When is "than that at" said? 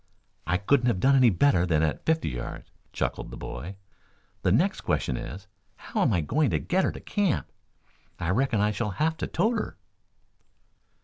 1.67-2.05